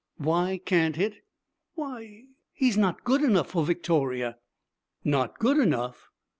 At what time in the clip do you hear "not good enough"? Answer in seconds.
2.75-3.51, 5.03-6.09